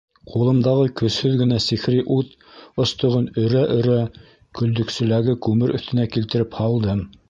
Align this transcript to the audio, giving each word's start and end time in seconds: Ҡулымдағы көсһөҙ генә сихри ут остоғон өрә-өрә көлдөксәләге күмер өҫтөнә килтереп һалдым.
Ҡулымдағы 0.29 0.85
көсһөҙ 1.01 1.35
генә 1.41 1.59
сихри 1.65 1.99
ут 2.17 2.33
остоғон 2.87 3.29
өрә-өрә 3.45 4.01
көлдөксәләге 4.61 5.41
күмер 5.49 5.79
өҫтөнә 5.81 6.13
килтереп 6.17 6.63
һалдым. 6.63 7.11